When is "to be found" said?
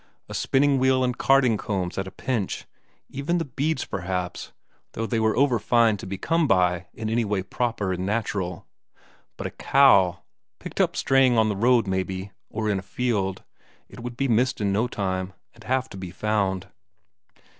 15.89-16.65